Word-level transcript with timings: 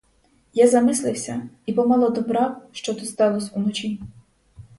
Я 0.53 0.67
замислився 0.67 1.41
і 1.65 1.73
помалу 1.73 2.09
добрав, 2.09 2.67
що 2.71 2.93
тут 2.93 3.09
сталось 3.09 3.51
уночі. 3.55 3.99